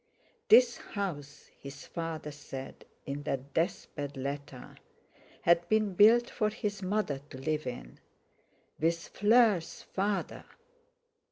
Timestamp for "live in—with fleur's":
7.37-9.83